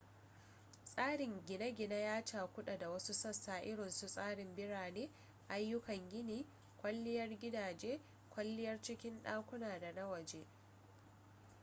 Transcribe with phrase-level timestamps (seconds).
[0.85, 5.09] tsarin gine-gine ya cakudu da wasu sassa irinsu tsarin birane
[5.49, 6.45] ayyukan gini
[6.77, 10.45] kwalliyar gidaje kwalliyar cikin dakuna da na waje